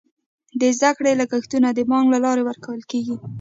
د 0.59 0.61
زده 0.77 0.91
کړې 0.97 1.11
لګښتونه 1.21 1.67
د 1.73 1.79
بانک 1.89 2.05
له 2.13 2.19
لارې 2.25 2.43
ورکول 2.49 2.81
کیږي. 2.91 3.15